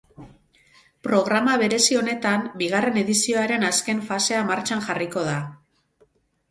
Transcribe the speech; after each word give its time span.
Programa 1.07 1.57
berezi 1.63 1.99
honetan 1.99 2.47
bigarren 2.63 2.99
edizioaren 3.03 3.69
azken 3.71 4.03
fasea 4.11 4.43
martxan 4.51 4.85
jarriko 4.89 5.29
da. 5.33 5.39